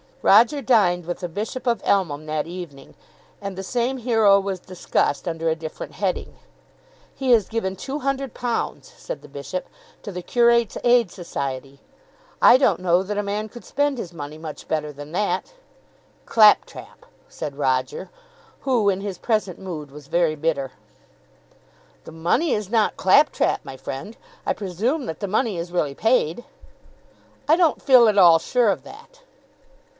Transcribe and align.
Roger 0.23 0.61
dined 0.63 1.05
with 1.05 1.19
the 1.19 1.29
Bishop 1.29 1.65
of 1.65 1.83
Elmham 1.83 2.25
that 2.27 2.45
evening, 2.45 2.95
and 3.39 3.55
the 3.55 3.63
same 3.63 3.97
hero 3.97 4.39
was 4.39 4.59
discussed 4.59 5.27
under 5.27 5.47
a 5.49 5.55
different 5.55 5.93
heading. 5.93 6.37
"He 7.15 7.31
has 7.31 7.47
given 7.47 7.75
£200," 7.75 8.83
said 8.83 9.21
the 9.21 9.27
Bishop, 9.27 9.67
"to 10.03 10.11
the 10.11 10.21
Curates' 10.21 10.77
Aid 10.83 11.11
Society. 11.11 11.79
I 12.41 12.57
don't 12.57 12.79
know 12.81 13.01
that 13.01 13.17
a 13.17 13.23
man 13.23 13.49
could 13.49 13.65
spend 13.65 13.97
his 13.99 14.13
money 14.13 14.37
much 14.39 14.67
better 14.67 14.91
than 14.91 15.11
that." 15.13 15.53
"Clap 16.25 16.65
trap!" 16.65 17.05
said 17.27 17.55
Roger, 17.57 18.09
who 18.61 18.89
in 18.89 19.01
his 19.01 19.17
present 19.19 19.59
mood 19.59 19.89
was 19.91 20.07
very 20.07 20.35
bitter. 20.35 20.71
"The 22.05 22.11
money 22.11 22.53
is 22.53 22.69
not 22.69 22.97
clap 22.97 23.31
trap, 23.31 23.61
my 23.63 23.77
friend. 23.77 24.17
I 24.47 24.53
presume 24.53 25.05
that 25.07 25.19
the 25.19 25.27
money 25.27 25.57
is 25.57 25.71
really 25.71 25.95
paid." 25.95 26.43
"I 27.47 27.55
don't 27.55 27.81
feel 27.81 28.07
at 28.07 28.19
all 28.19 28.37
sure 28.39 28.69
of 28.69 28.83
that." 28.83 29.21